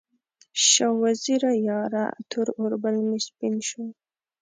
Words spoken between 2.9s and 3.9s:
مې سپین شو